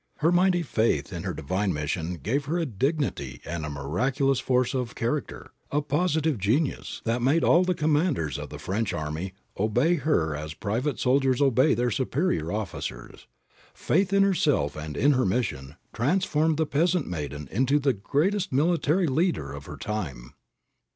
Her 0.17 0.31
mighty 0.31 0.63
faith 0.63 1.13
in 1.13 1.21
her 1.25 1.33
divine 1.35 1.71
mission 1.73 2.15
gave 2.15 2.45
her 2.45 2.57
a 2.57 2.65
dignity 2.65 3.39
and 3.45 3.63
a 3.63 3.69
miraculous 3.69 4.39
force 4.39 4.73
of 4.73 4.95
character, 4.95 5.51
a 5.71 5.79
positive 5.83 6.39
genius, 6.39 7.03
that 7.05 7.21
made 7.21 7.43
all 7.43 7.63
the 7.63 7.75
commanders 7.75 8.39
of 8.39 8.49
the 8.49 8.57
French 8.57 8.93
army 8.93 9.35
obey 9.59 9.97
her 9.97 10.35
as 10.35 10.55
private 10.55 10.97
soldiers 10.99 11.39
obey 11.39 11.75
their 11.75 11.91
superior 11.91 12.51
officers. 12.51 13.27
Faith 13.75 14.11
in 14.11 14.23
herself 14.23 14.75
and 14.75 14.97
in 14.97 15.11
her 15.11 15.23
mission 15.23 15.75
transformed 15.93 16.57
the 16.57 16.65
peasant 16.65 17.05
maiden 17.05 17.47
into 17.51 17.77
the 17.77 17.93
greatest 17.93 18.51
military 18.51 19.05
leader 19.05 19.51
of 19.51 19.67
her 19.67 19.77
time. 19.77 20.33